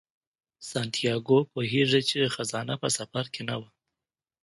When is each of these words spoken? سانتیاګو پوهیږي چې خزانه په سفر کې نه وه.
سانتیاګو 0.69 1.37
پوهیږي 1.51 2.01
چې 2.09 2.31
خزانه 2.33 2.75
په 2.81 2.87
سفر 2.97 3.25
کې 3.33 3.41
نه 3.49 3.55
وه. 3.61 3.69